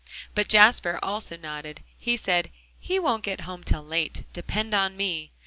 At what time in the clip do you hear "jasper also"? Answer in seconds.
0.47-1.37